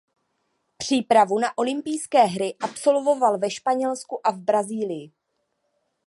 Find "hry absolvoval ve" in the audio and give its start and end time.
2.23-3.49